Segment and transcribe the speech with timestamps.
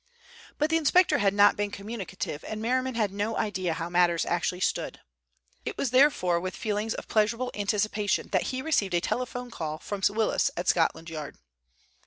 [0.57, 4.61] But the inspector had not been communicative, and Merriman had no idea how matters actually
[4.61, 4.99] stood.
[5.63, 10.01] It was therefore with feelings of pleasurable anticipation that he received a telephone call from
[10.09, 11.37] Willis at Scotland Yard.